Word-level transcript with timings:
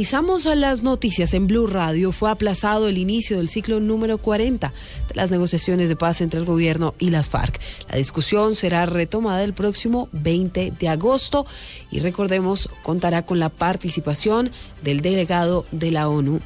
Revisamos 0.00 0.44
las 0.44 0.84
noticias 0.84 1.34
en 1.34 1.48
Blue 1.48 1.66
Radio. 1.66 2.12
Fue 2.12 2.30
aplazado 2.30 2.86
el 2.86 2.98
inicio 2.98 3.38
del 3.38 3.48
ciclo 3.48 3.80
número 3.80 4.18
40 4.18 4.72
de 5.08 5.14
las 5.16 5.32
negociaciones 5.32 5.88
de 5.88 5.96
paz 5.96 6.20
entre 6.20 6.38
el 6.38 6.46
gobierno 6.46 6.94
y 7.00 7.10
las 7.10 7.28
FARC. 7.28 7.58
La 7.90 7.96
discusión 7.96 8.54
será 8.54 8.86
retomada 8.86 9.42
el 9.42 9.54
próximo 9.54 10.08
20 10.12 10.70
de 10.78 10.88
agosto 10.88 11.46
y 11.90 11.98
recordemos 11.98 12.70
contará 12.84 13.26
con 13.26 13.40
la 13.40 13.48
participación 13.48 14.52
del 14.84 15.00
delegado 15.00 15.66
de 15.72 15.90
la 15.90 16.08
ONU 16.08 16.38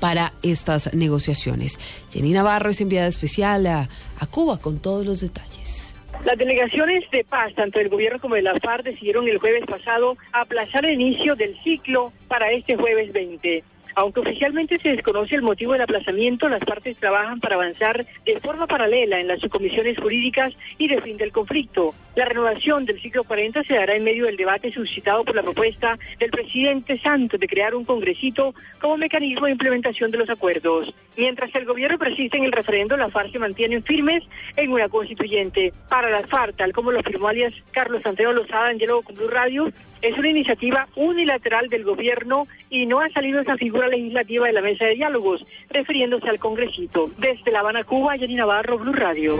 para 0.00 0.32
estas 0.42 0.92
negociaciones. 0.92 1.78
Jenny 2.10 2.32
Navarro 2.32 2.70
es 2.70 2.80
enviada 2.80 3.06
especial 3.06 3.64
a, 3.68 3.88
a 4.18 4.26
Cuba 4.26 4.58
con 4.58 4.80
todos 4.80 5.06
los 5.06 5.20
detalles. 5.20 5.94
Las 6.24 6.38
delegaciones 6.38 7.08
de 7.10 7.24
paz, 7.24 7.54
tanto 7.54 7.78
del 7.78 7.88
gobierno 7.88 8.18
como 8.18 8.34
de 8.34 8.42
la 8.42 8.54
FARC, 8.56 8.84
decidieron 8.84 9.28
el 9.28 9.38
jueves 9.38 9.64
pasado 9.66 10.16
aplazar 10.32 10.84
el 10.84 11.00
inicio 11.00 11.36
del 11.36 11.56
ciclo 11.62 12.12
para 12.28 12.50
este 12.50 12.76
jueves 12.76 13.12
20. 13.12 13.62
Aunque 13.94 14.20
oficialmente 14.20 14.78
se 14.78 14.90
desconoce 14.90 15.36
el 15.36 15.42
motivo 15.42 15.72
del 15.72 15.82
aplazamiento, 15.82 16.48
las 16.48 16.60
partes 16.60 16.98
trabajan 16.98 17.40
para 17.40 17.54
avanzar 17.54 18.04
de 18.24 18.40
forma 18.40 18.66
paralela 18.66 19.20
en 19.20 19.28
las 19.28 19.40
subcomisiones 19.40 19.98
jurídicas 19.98 20.52
y 20.76 20.88
de 20.88 21.00
fin 21.00 21.16
del 21.16 21.32
conflicto. 21.32 21.94
La 22.16 22.24
renovación 22.24 22.86
del 22.86 22.98
ciclo 23.02 23.24
40 23.24 23.62
se 23.64 23.74
dará 23.74 23.94
en 23.94 24.02
medio 24.02 24.24
del 24.24 24.38
debate 24.38 24.72
suscitado 24.72 25.22
por 25.22 25.36
la 25.36 25.42
propuesta 25.42 25.98
del 26.18 26.30
presidente 26.30 26.98
Santos 26.98 27.38
de 27.38 27.46
crear 27.46 27.74
un 27.74 27.84
congresito 27.84 28.54
como 28.80 28.96
mecanismo 28.96 29.44
de 29.44 29.52
implementación 29.52 30.10
de 30.10 30.16
los 30.16 30.30
acuerdos. 30.30 30.94
Mientras 31.18 31.54
el 31.54 31.66
gobierno 31.66 31.98
persiste 31.98 32.38
en 32.38 32.44
el 32.44 32.52
referendo, 32.52 32.96
la 32.96 33.10
FARC 33.10 33.32
se 33.32 33.38
mantienen 33.38 33.82
firmes 33.82 34.24
en 34.56 34.72
una 34.72 34.88
constituyente. 34.88 35.74
Para 35.90 36.08
la 36.08 36.26
FARC, 36.26 36.56
tal 36.56 36.72
como 36.72 36.90
lo 36.90 37.00
afirmó 37.00 37.28
alias 37.28 37.52
Carlos 37.70 38.00
Santiago 38.00 38.32
Lozada 38.32 38.70
en 38.70 38.78
con 38.78 39.14
Blue 39.14 39.28
Radio, 39.28 39.70
es 40.00 40.16
una 40.16 40.30
iniciativa 40.30 40.88
unilateral 40.96 41.68
del 41.68 41.84
gobierno 41.84 42.46
y 42.70 42.86
no 42.86 43.00
ha 43.00 43.10
salido 43.10 43.42
esa 43.42 43.58
figura 43.58 43.88
legislativa 43.88 44.46
de 44.46 44.54
la 44.54 44.62
mesa 44.62 44.86
de 44.86 44.94
diálogos, 44.94 45.44
refiriéndose 45.68 46.30
al 46.30 46.38
congresito. 46.38 47.10
Desde 47.18 47.50
La 47.50 47.60
Habana, 47.60 47.84
Cuba, 47.84 48.16
Yanina 48.16 48.46
Navarro, 48.46 48.78
Blue 48.78 48.94
Radio. 48.94 49.38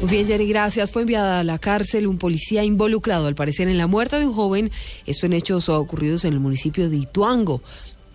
Muy 0.00 0.10
bien, 0.10 0.26
Jenny, 0.26 0.46
gracias. 0.46 0.92
Fue 0.92 1.02
enviada 1.02 1.40
a 1.40 1.44
la 1.44 1.58
cárcel 1.58 2.06
un 2.06 2.18
policía 2.18 2.62
involucrado, 2.62 3.26
al 3.26 3.34
parecer, 3.34 3.68
en 3.68 3.78
la 3.78 3.86
muerte 3.86 4.18
de 4.18 4.26
un 4.26 4.34
joven. 4.34 4.70
Esto 5.06 5.26
en 5.26 5.32
hechos 5.32 5.68
ocurridos 5.68 6.24
en 6.24 6.34
el 6.34 6.40
municipio 6.40 6.90
de 6.90 6.96
Ituango 6.96 7.62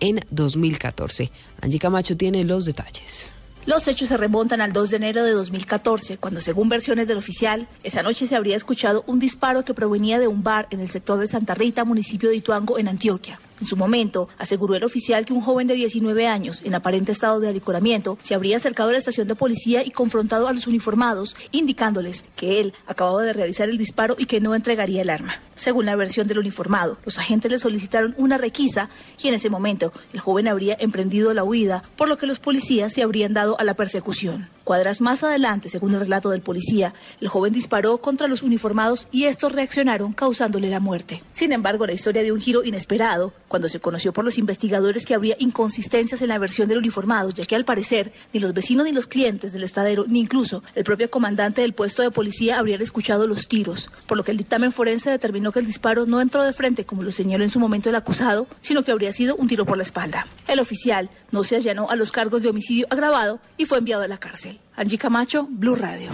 en 0.00 0.20
2014. 0.30 1.30
Angie 1.60 1.78
Camacho 1.78 2.16
tiene 2.16 2.44
los 2.44 2.64
detalles. 2.64 3.32
Los 3.66 3.86
hechos 3.88 4.08
se 4.08 4.16
remontan 4.16 4.60
al 4.60 4.72
2 4.72 4.90
de 4.90 4.96
enero 4.96 5.22
de 5.22 5.32
2014, 5.32 6.18
cuando 6.18 6.40
según 6.40 6.68
versiones 6.68 7.06
del 7.06 7.18
oficial, 7.18 7.68
esa 7.84 8.02
noche 8.02 8.26
se 8.26 8.34
habría 8.34 8.56
escuchado 8.56 9.04
un 9.06 9.20
disparo 9.20 9.64
que 9.64 9.72
provenía 9.74 10.18
de 10.18 10.26
un 10.26 10.42
bar 10.42 10.66
en 10.70 10.80
el 10.80 10.90
sector 10.90 11.18
de 11.18 11.28
Santa 11.28 11.54
Rita, 11.54 11.84
municipio 11.84 12.30
de 12.30 12.36
Ituango, 12.36 12.78
en 12.78 12.88
Antioquia. 12.88 13.38
En 13.62 13.68
su 13.68 13.76
momento, 13.76 14.28
aseguró 14.38 14.74
el 14.74 14.82
oficial 14.82 15.24
que 15.24 15.32
un 15.32 15.40
joven 15.40 15.68
de 15.68 15.74
19 15.74 16.26
años, 16.26 16.62
en 16.64 16.74
aparente 16.74 17.12
estado 17.12 17.38
de 17.38 17.48
alicoramiento, 17.48 18.18
se 18.20 18.34
habría 18.34 18.56
acercado 18.56 18.88
a 18.88 18.92
la 18.92 18.98
estación 18.98 19.28
de 19.28 19.36
policía 19.36 19.84
y 19.84 19.92
confrontado 19.92 20.48
a 20.48 20.52
los 20.52 20.66
uniformados, 20.66 21.36
indicándoles 21.52 22.24
que 22.34 22.58
él 22.58 22.74
acababa 22.88 23.22
de 23.22 23.32
realizar 23.32 23.68
el 23.68 23.78
disparo 23.78 24.16
y 24.18 24.26
que 24.26 24.40
no 24.40 24.56
entregaría 24.56 25.02
el 25.02 25.10
arma. 25.10 25.36
Según 25.54 25.86
la 25.86 25.94
versión 25.94 26.26
del 26.26 26.40
uniformado, 26.40 26.98
los 27.04 27.20
agentes 27.20 27.52
le 27.52 27.60
solicitaron 27.60 28.16
una 28.18 28.36
requisa 28.36 28.90
y 29.22 29.28
en 29.28 29.34
ese 29.34 29.48
momento 29.48 29.92
el 30.12 30.18
joven 30.18 30.48
habría 30.48 30.76
emprendido 30.80 31.32
la 31.32 31.44
huida, 31.44 31.84
por 31.94 32.08
lo 32.08 32.18
que 32.18 32.26
los 32.26 32.40
policías 32.40 32.92
se 32.92 33.02
habrían 33.02 33.32
dado 33.32 33.60
a 33.60 33.64
la 33.64 33.74
persecución. 33.74 34.48
Cuadras 34.64 35.00
más 35.00 35.24
adelante, 35.24 35.68
según 35.68 35.94
el 35.94 36.00
relato 36.00 36.30
del 36.30 36.40
policía, 36.40 36.94
el 37.20 37.28
joven 37.28 37.52
disparó 37.52 37.98
contra 37.98 38.28
los 38.28 38.42
uniformados 38.42 39.08
y 39.10 39.24
estos 39.24 39.52
reaccionaron 39.52 40.12
causándole 40.12 40.70
la 40.70 40.78
muerte. 40.78 41.22
Sin 41.32 41.52
embargo, 41.52 41.86
la 41.86 41.92
historia 41.92 42.22
dio 42.22 42.34
un 42.34 42.40
giro 42.40 42.62
inesperado 42.62 43.32
cuando 43.52 43.68
se 43.68 43.80
conoció 43.80 44.14
por 44.14 44.24
los 44.24 44.38
investigadores 44.38 45.04
que 45.04 45.12
había 45.12 45.36
inconsistencias 45.38 46.22
en 46.22 46.28
la 46.28 46.38
versión 46.38 46.68
del 46.68 46.78
uniformado, 46.78 47.28
ya 47.28 47.44
que 47.44 47.54
al 47.54 47.66
parecer 47.66 48.10
ni 48.32 48.40
los 48.40 48.54
vecinos 48.54 48.86
ni 48.86 48.92
los 48.92 49.06
clientes 49.06 49.52
del 49.52 49.62
estadero, 49.62 50.06
ni 50.08 50.20
incluso 50.20 50.62
el 50.74 50.84
propio 50.84 51.10
comandante 51.10 51.60
del 51.60 51.74
puesto 51.74 52.00
de 52.00 52.10
policía 52.10 52.58
habrían 52.58 52.80
escuchado 52.80 53.26
los 53.26 53.48
tiros, 53.48 53.90
por 54.06 54.16
lo 54.16 54.24
que 54.24 54.30
el 54.30 54.38
dictamen 54.38 54.72
forense 54.72 55.10
determinó 55.10 55.52
que 55.52 55.58
el 55.58 55.66
disparo 55.66 56.06
no 56.06 56.22
entró 56.22 56.42
de 56.44 56.54
frente, 56.54 56.86
como 56.86 57.02
lo 57.02 57.12
señaló 57.12 57.44
en 57.44 57.50
su 57.50 57.60
momento 57.60 57.90
el 57.90 57.94
acusado, 57.94 58.46
sino 58.62 58.84
que 58.84 58.90
habría 58.90 59.12
sido 59.12 59.36
un 59.36 59.48
tiro 59.48 59.66
por 59.66 59.76
la 59.76 59.82
espalda. 59.82 60.26
El 60.48 60.58
oficial 60.58 61.10
no 61.30 61.44
se 61.44 61.56
allanó 61.56 61.90
a 61.90 61.96
los 61.96 62.10
cargos 62.10 62.40
de 62.40 62.48
homicidio 62.48 62.86
agravado 62.88 63.38
y 63.58 63.66
fue 63.66 63.76
enviado 63.76 64.02
a 64.02 64.08
la 64.08 64.16
cárcel. 64.16 64.60
Angie 64.76 64.96
Camacho, 64.96 65.46
Blue 65.50 65.74
Radio. 65.74 66.08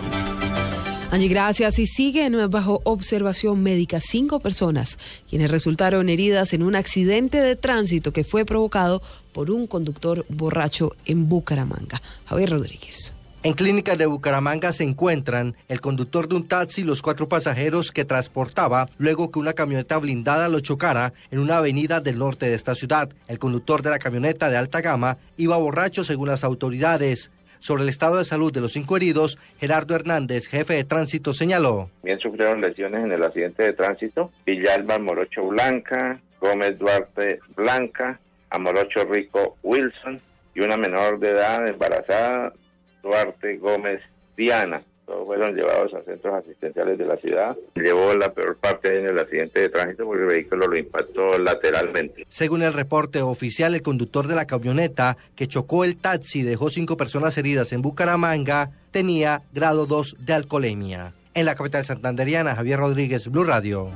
Angie, 1.10 1.28
gracias. 1.28 1.78
Y 1.78 1.86
siguen 1.86 2.36
bajo 2.50 2.82
observación 2.84 3.62
médica 3.62 3.98
cinco 3.98 4.40
personas 4.40 4.98
quienes 5.28 5.50
resultaron 5.50 6.10
heridas 6.10 6.52
en 6.52 6.62
un 6.62 6.76
accidente 6.76 7.40
de 7.40 7.56
tránsito 7.56 8.12
que 8.12 8.24
fue 8.24 8.44
provocado 8.44 9.00
por 9.32 9.50
un 9.50 9.66
conductor 9.66 10.26
borracho 10.28 10.94
en 11.06 11.28
Bucaramanga. 11.28 12.02
Javier 12.26 12.50
Rodríguez. 12.50 13.14
En 13.44 13.54
clínicas 13.54 13.96
de 13.96 14.06
Bucaramanga 14.06 14.72
se 14.72 14.82
encuentran 14.82 15.56
el 15.68 15.80
conductor 15.80 16.28
de 16.28 16.34
un 16.34 16.48
taxi 16.48 16.80
y 16.80 16.84
los 16.84 17.02
cuatro 17.02 17.28
pasajeros 17.28 17.92
que 17.92 18.04
transportaba 18.04 18.88
luego 18.98 19.30
que 19.30 19.38
una 19.38 19.52
camioneta 19.52 19.96
blindada 19.96 20.48
lo 20.48 20.58
chocara 20.58 21.14
en 21.30 21.38
una 21.38 21.58
avenida 21.58 22.00
del 22.00 22.18
norte 22.18 22.46
de 22.46 22.54
esta 22.54 22.74
ciudad. 22.74 23.08
El 23.28 23.38
conductor 23.38 23.80
de 23.80 23.90
la 23.90 24.00
camioneta 24.00 24.50
de 24.50 24.56
alta 24.56 24.80
gama 24.80 25.18
iba 25.36 25.56
borracho 25.56 26.02
según 26.02 26.28
las 26.28 26.42
autoridades. 26.42 27.30
Sobre 27.60 27.82
el 27.82 27.88
estado 27.88 28.16
de 28.18 28.24
salud 28.24 28.52
de 28.52 28.60
los 28.60 28.72
cinco 28.72 28.96
heridos, 28.96 29.38
Gerardo 29.58 29.94
Hernández, 29.94 30.48
jefe 30.48 30.74
de 30.74 30.84
tránsito, 30.84 31.32
señaló. 31.32 31.90
Bien 32.02 32.18
sufrieron 32.18 32.60
lesiones 32.60 33.04
en 33.04 33.12
el 33.12 33.22
accidente 33.22 33.62
de 33.64 33.72
tránsito. 33.72 34.30
Villalba 34.46 34.98
Morocho 34.98 35.46
Blanca, 35.46 36.20
Gómez 36.40 36.78
Duarte 36.78 37.40
Blanca, 37.56 38.20
Amorocho 38.50 39.04
Rico 39.04 39.56
Wilson 39.62 40.20
y 40.54 40.60
una 40.60 40.76
menor 40.76 41.18
de 41.18 41.30
edad 41.30 41.66
embarazada, 41.66 42.52
Duarte 43.02 43.56
Gómez 43.58 44.00
Diana. 44.36 44.82
Todos 45.08 45.26
fueron 45.26 45.56
llevados 45.56 45.94
a 45.94 46.02
centros 46.02 46.34
asistenciales 46.34 46.98
de 46.98 47.06
la 47.06 47.16
ciudad. 47.16 47.56
Llevó 47.74 48.12
la 48.14 48.30
peor 48.34 48.58
parte 48.58 48.98
en 48.98 49.06
el 49.06 49.18
accidente 49.18 49.62
de 49.62 49.70
tránsito 49.70 50.04
porque 50.04 50.22
el 50.22 50.28
vehículo 50.28 50.68
lo 50.68 50.76
impactó 50.76 51.38
lateralmente. 51.38 52.26
Según 52.28 52.62
el 52.62 52.74
reporte 52.74 53.22
oficial, 53.22 53.74
el 53.74 53.80
conductor 53.80 54.26
de 54.26 54.34
la 54.34 54.46
camioneta 54.46 55.16
que 55.34 55.46
chocó 55.46 55.84
el 55.84 55.96
taxi 55.96 56.40
y 56.40 56.42
dejó 56.42 56.68
cinco 56.68 56.98
personas 56.98 57.38
heridas 57.38 57.72
en 57.72 57.80
Bucaramanga 57.80 58.70
tenía 58.90 59.40
grado 59.54 59.86
2 59.86 60.16
de 60.18 60.34
alcoholemia. 60.34 61.14
En 61.32 61.46
la 61.46 61.54
capital 61.54 61.86
santanderiana, 61.86 62.54
Javier 62.54 62.78
Rodríguez, 62.78 63.28
Blue 63.28 63.44
Radio. 63.44 63.90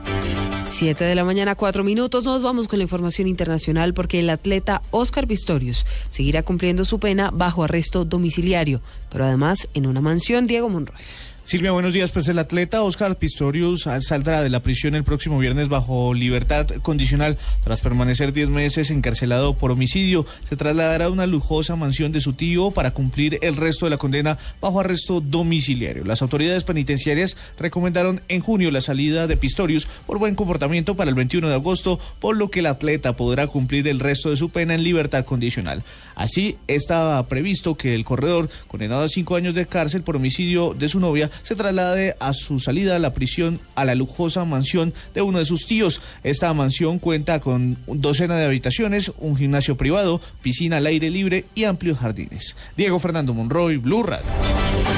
Siete 0.72 1.04
de 1.04 1.14
la 1.14 1.22
mañana, 1.22 1.54
cuatro 1.54 1.84
minutos. 1.84 2.24
Nos 2.24 2.42
vamos 2.42 2.66
con 2.66 2.78
la 2.78 2.84
información 2.84 3.28
internacional 3.28 3.92
porque 3.92 4.20
el 4.20 4.30
atleta 4.30 4.80
Oscar 4.90 5.26
Pistorius 5.28 5.84
seguirá 6.08 6.42
cumpliendo 6.42 6.86
su 6.86 6.98
pena 6.98 7.30
bajo 7.30 7.62
arresto 7.62 8.06
domiciliario, 8.06 8.80
pero 9.10 9.24
además 9.24 9.68
en 9.74 9.86
una 9.86 10.00
mansión 10.00 10.46
Diego 10.46 10.70
Monroy. 10.70 10.96
Silvia, 11.44 11.72
buenos 11.72 11.92
días. 11.92 12.12
Pues 12.12 12.28
el 12.28 12.38
atleta 12.38 12.82
Oscar 12.82 13.18
Pistorius 13.18 13.88
saldrá 14.00 14.42
de 14.42 14.48
la 14.48 14.62
prisión 14.62 14.94
el 14.94 15.02
próximo 15.02 15.40
viernes 15.40 15.68
bajo 15.68 16.14
libertad 16.14 16.68
condicional 16.82 17.36
tras 17.64 17.80
permanecer 17.80 18.32
10 18.32 18.48
meses 18.48 18.90
encarcelado 18.90 19.54
por 19.54 19.72
homicidio. 19.72 20.24
Se 20.44 20.56
trasladará 20.56 21.06
a 21.06 21.10
una 21.10 21.26
lujosa 21.26 21.74
mansión 21.74 22.12
de 22.12 22.20
su 22.20 22.34
tío 22.34 22.70
para 22.70 22.92
cumplir 22.92 23.40
el 23.42 23.56
resto 23.56 23.86
de 23.86 23.90
la 23.90 23.98
condena 23.98 24.38
bajo 24.60 24.80
arresto 24.80 25.20
domiciliario. 25.20 26.04
Las 26.04 26.22
autoridades 26.22 26.62
penitenciarias 26.62 27.36
recomendaron 27.58 28.22
en 28.28 28.40
junio 28.40 28.70
la 28.70 28.80
salida 28.80 29.26
de 29.26 29.36
Pistorius 29.36 29.88
por 30.06 30.18
buen 30.18 30.36
comportamiento 30.36 30.94
para 30.94 31.10
el 31.10 31.16
21 31.16 31.48
de 31.48 31.54
agosto, 31.54 31.98
por 32.20 32.36
lo 32.36 32.50
que 32.50 32.60
el 32.60 32.66
atleta 32.66 33.16
podrá 33.16 33.48
cumplir 33.48 33.88
el 33.88 34.00
resto 34.00 34.30
de 34.30 34.36
su 34.36 34.50
pena 34.50 34.74
en 34.74 34.84
libertad 34.84 35.24
condicional. 35.24 35.82
Así 36.14 36.56
estaba 36.68 37.26
previsto 37.26 37.74
que 37.74 37.94
el 37.94 38.04
corredor, 38.04 38.48
condenado 38.68 39.02
a 39.02 39.08
cinco 39.08 39.34
años 39.34 39.54
de 39.56 39.66
cárcel 39.66 40.02
por 40.02 40.16
homicidio 40.16 40.72
de 40.72 40.88
su 40.88 41.00
novia, 41.00 41.31
se 41.42 41.54
traslade 41.54 42.16
a 42.20 42.32
su 42.32 42.58
salida 42.58 42.96
a 42.96 42.98
la 42.98 43.12
prisión 43.12 43.60
a 43.74 43.84
la 43.84 43.94
lujosa 43.94 44.44
mansión 44.44 44.92
de 45.14 45.22
uno 45.22 45.38
de 45.38 45.44
sus 45.44 45.66
tíos. 45.66 46.00
Esta 46.22 46.52
mansión 46.54 46.98
cuenta 46.98 47.40
con 47.40 47.78
docena 47.86 48.36
de 48.36 48.44
habitaciones, 48.44 49.12
un 49.18 49.36
gimnasio 49.36 49.76
privado, 49.76 50.20
piscina 50.42 50.78
al 50.78 50.86
aire 50.86 51.10
libre 51.10 51.44
y 51.54 51.64
amplios 51.64 51.98
jardines. 51.98 52.56
Diego 52.76 52.98
Fernando 52.98 53.34
Monroy, 53.34 53.76
Blue 53.76 54.02
Radio. 54.02 54.26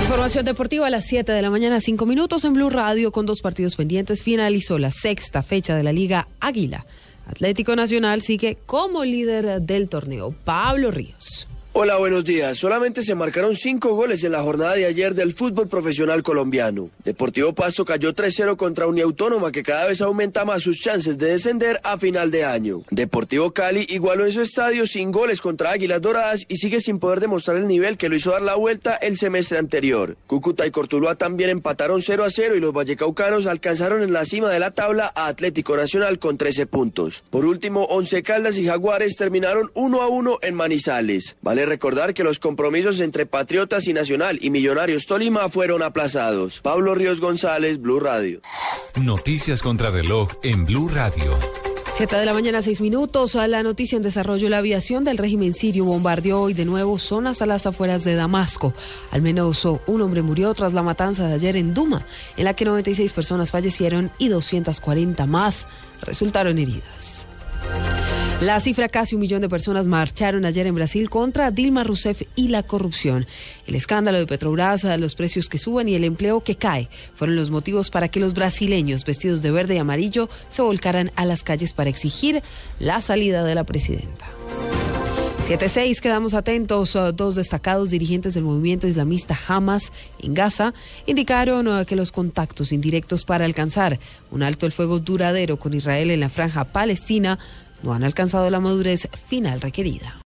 Información 0.03 0.45
deportiva 0.45 0.87
a 0.87 0.91
las 0.91 1.07
7 1.07 1.33
de 1.33 1.43
la 1.43 1.51
mañana, 1.51 1.81
5 1.81 2.07
minutos 2.07 2.45
en 2.45 2.53
Blue 2.53 2.71
Radio 2.71 3.11
con 3.13 3.27
dos 3.27 3.41
partidos 3.41 3.77
pendientes. 3.77 4.23
Finalizó 4.23 4.79
la 4.79 4.91
sexta 4.91 5.43
fecha 5.43 5.77
de 5.77 5.83
la 5.83 5.93
Liga 5.93 6.29
Águila. 6.41 6.85
Atlético 7.27 7.75
Nacional 7.75 8.21
sigue 8.21 8.59
como 8.67 9.05
líder 9.05 9.63
del 9.63 9.89
torneo. 9.89 10.35
Pablo 10.45 10.91
Ríos. 10.91 11.49
Hola, 11.77 11.97
buenos 11.97 12.25
días. 12.25 12.57
Solamente 12.57 13.03
se 13.03 13.17
marcaron 13.17 13.57
cinco 13.57 13.97
goles 13.97 14.23
en 14.23 14.31
la 14.31 14.43
jornada 14.43 14.75
de 14.75 14.87
ayer 14.87 15.13
del 15.13 15.33
fútbol 15.33 15.67
profesional 15.67 16.23
colombiano. 16.23 16.91
Deportivo 17.05 17.53
Pasto 17.53 17.85
cayó 17.85 18.15
3-0 18.15 18.57
contra 18.57 18.87
Uniautónoma 18.87 19.51
que 19.51 19.65
cada 19.65 19.87
vez 19.87 20.01
aumenta 20.01 20.45
más 20.45 20.63
sus 20.63 20.79
chances 20.79 21.19
de 21.19 21.33
descender 21.33 21.81
a 21.83 21.97
final 21.97 22.31
de 22.31 22.45
año. 22.45 22.83
Deportivo 22.91 23.51
Cali 23.51 23.89
igualó 23.91 24.25
en 24.25 24.33
su 24.33 24.43
estadio 24.43 24.87
sin 24.87 25.11
goles 25.11 25.41
contra 25.41 25.73
Águilas 25.73 26.01
Doradas 26.01 26.45
y 26.47 26.59
sigue 26.59 26.79
sin 26.79 27.01
poder 27.01 27.19
demostrar 27.19 27.57
el 27.57 27.67
nivel 27.67 27.99
que 27.99 28.09
lo 28.09 28.15
hizo 28.15 28.31
dar 28.31 28.43
la 28.43 28.55
vuelta 28.55 28.95
el 28.95 29.19
semestre 29.19 29.59
anterior. 29.59 30.17
Cúcuta 30.29 30.69
y 30.69 30.71
Cortuluá 30.71 31.17
también 31.17 31.51
empataron 31.51 32.03
0-0 32.03 32.57
y 32.57 32.61
los 32.61 32.73
vallecaucanos 32.73 33.49
alcanzaron 33.49 34.05
en 34.05 34.13
la 34.13 34.25
cima 34.25 34.49
de 34.49 34.61
la 34.61 34.71
tabla 34.71 35.13
a 35.13 35.27
Atlético 35.27 35.77
Nacional 35.77 36.21
con 36.21 36.39
13 36.39 36.67
puntos. 36.67 37.25
Por 37.31 37.45
último, 37.45 37.83
Once 37.87 38.23
Caldas 38.23 38.59
y 38.59 38.65
Jaguares 38.65 39.17
terminaron 39.17 39.73
1-1 39.75 40.39
en 40.41 40.55
Manizales. 40.55 41.37
Vale 41.43 41.64
recordar 41.67 42.15
que 42.15 42.25
los 42.25 42.39
compromisos 42.39 43.01
entre 43.01 43.27
Patriotas 43.27 43.87
y 43.89 43.93
Nacional 43.93 44.39
y 44.41 44.51
Millonarios 44.51 45.07
Tolima 45.07 45.49
fueron 45.49 45.83
aplazados. 45.83 46.61
Pablo 46.61 46.95
Ríos 46.95 47.21
González, 47.21 47.81
Blue 47.81 48.01
Radio. 48.01 48.41
Noticias 49.01 49.63
contra 49.63 49.91
reloj 49.91 50.33
en 50.43 50.65
Blue 50.67 50.89
Radio. 50.89 51.37
Siete 51.97 52.17
de 52.17 52.27
la 52.27 52.35
mañana, 52.35 52.61
seis 52.61 52.81
minutos. 52.81 53.37
A 53.37 53.47
la 53.47 53.63
noticia 53.63 53.95
en 53.95 54.03
desarrollo, 54.03 54.49
la 54.49 54.59
aviación 54.59 55.05
del 55.05 55.17
régimen 55.17 55.55
sirio 55.55 55.85
bombardeó 55.85 56.41
hoy 56.41 56.53
de 56.53 56.65
nuevo 56.65 56.99
zonas 56.99 57.41
a 57.41 57.47
las 57.47 57.67
afueras 57.67 58.03
de 58.03 58.17
Damasco. 58.17 58.75
Al 59.13 59.23
menos 59.23 59.65
un 59.65 60.03
hombre 60.03 60.21
murió 60.21 60.53
tras 60.55 60.73
la 60.73 60.83
matanza 60.83 61.29
de 61.29 61.35
ayer 61.35 61.57
en 61.57 61.73
Duma, 61.73 62.05
en 62.37 62.47
la 62.47 62.55
que 62.55 62.65
96 62.65 63.13
personas 63.13 63.53
fallecieron 63.53 64.11
y 64.19 64.27
240 64.27 65.25
más 65.27 65.69
resultaron 66.01 66.59
heridas. 66.59 67.29
La 68.41 68.61
cifra 68.61 68.89
casi 68.89 69.15
un 69.15 69.23
millón 69.23 69.41
de 69.41 69.49
personas 69.49 69.87
marcharon 69.87 70.45
ayer 70.45 70.67
en 70.67 70.75
Brasil 70.75 71.09
contra 71.09 71.51
Dilma 71.51 71.83
Rousseff 71.83 72.23
y 72.35 72.49
la 72.49 72.63
corrupción. 72.63 73.27
El 73.67 73.75
escándalo 73.75 74.19
de 74.19 74.27
Petrobras, 74.27 74.85
los 74.99 75.15
precios 75.15 75.49
que 75.49 75.59
suben 75.59 75.89
y 75.89 75.95
el 75.95 76.05
empleo 76.05 76.43
que 76.43 76.57
cae 76.57 76.91
fueron 77.15 77.37
los 77.37 77.51
motivos 77.51 77.91
para 77.91 78.09
que 78.09 78.21
los 78.21 78.35
brasileños 78.35 79.05
vestidos 79.05 79.41
de 79.41 79.51
verde 79.51 79.77
y 79.77 79.79
amarillo 79.79 80.29
se 80.51 80.63
volcaran 80.63 81.11
a 81.17 81.25
las 81.25 81.43
calles 81.43 81.73
para 81.73 81.91
exigir 81.91 82.43
la 82.81 83.01
salida 83.01 83.45
de 83.45 83.55
la 83.55 83.65
presidenta. 83.65 84.27
7-6, 85.45 86.01
quedamos 86.01 86.33
atentos. 86.33 86.99
Dos 87.15 87.35
destacados 87.35 87.91
dirigentes 87.91 88.33
del 88.33 88.45
movimiento 88.45 88.87
islamista 88.87 89.39
Hamas 89.47 89.93
en 90.19 90.33
Gaza 90.33 90.73
indicaron 91.05 91.69
uh, 91.69 91.85
que 91.85 91.97
los 91.97 92.13
contactos 92.13 92.73
indirectos 92.73 93.27
para 93.27 93.45
alcanzar 93.45 93.99
un 94.31 94.43
alto 94.43 94.65
el 94.65 94.73
fuego 94.73 95.01
duradero 95.01 95.59
con 95.59 95.75
Israel 95.75 96.11
en 96.11 96.21
la 96.21 96.31
franja 96.31 96.65
palestina 96.65 97.39
no 97.85 97.93
han 97.93 98.03
alcanzado 98.03 98.49
la 98.51 98.61
madurez 98.61 99.09
final 99.29 99.61
requerida. 99.61 100.15